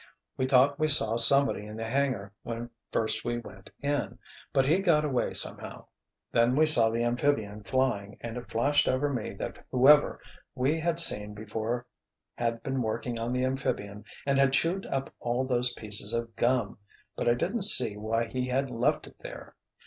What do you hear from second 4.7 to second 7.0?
got away somehow. Then we saw